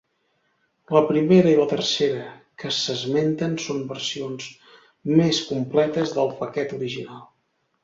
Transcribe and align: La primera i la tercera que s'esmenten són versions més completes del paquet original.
La 0.95 1.01
primera 1.09 1.51
i 1.55 1.59
la 1.59 1.67
tercera 1.73 2.23
que 2.63 2.71
s'esmenten 2.79 3.53
són 3.67 3.85
versions 3.93 4.49
més 5.21 5.45
completes 5.53 6.19
del 6.19 6.35
paquet 6.43 6.77
original. 6.83 7.25